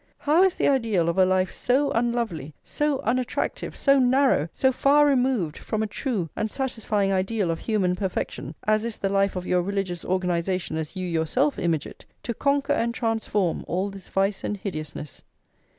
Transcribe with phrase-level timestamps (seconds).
[0.17, 5.05] How is the ideal of a life so unlovely, so unattractive, so narrow, so far
[5.05, 9.45] removed from a true and satisfying ideal of human perfection, as is the life of
[9.45, 14.43] your religious organisation as you yourself image it, to conquer and transform all this vice
[14.43, 15.21] and hideousness?